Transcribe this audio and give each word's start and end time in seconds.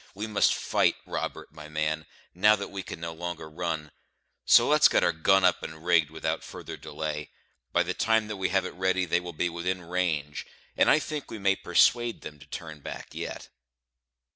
We 0.15 0.25
must 0.25 0.55
fight, 0.55 0.95
Robert, 1.05 1.53
my 1.53 1.69
man, 1.69 2.07
now 2.33 2.55
that 2.55 2.69
we 2.71 2.81
can 2.81 2.99
no 2.99 3.13
longer 3.13 3.47
run; 3.47 3.91
so 4.45 4.67
let's 4.67 4.87
get 4.87 5.03
our 5.03 5.11
gun 5.11 5.45
up 5.45 5.61
and 5.61 5.85
rigged 5.85 6.09
without 6.09 6.43
further 6.43 6.75
delay. 6.75 7.29
By 7.71 7.83
the 7.83 7.93
time 7.93 8.27
that 8.27 8.37
we 8.37 8.49
have 8.49 8.65
it 8.65 8.73
ready, 8.73 9.05
they 9.05 9.19
will 9.19 9.31
be 9.33 9.47
within 9.47 9.83
range; 9.83 10.47
and 10.75 10.89
I 10.89 10.97
think 10.97 11.29
we 11.29 11.37
may 11.37 11.55
persuade 11.55 12.21
them 12.21 12.39
to 12.39 12.47
turn 12.47 12.79
back 12.79 13.13
yet." 13.13 13.49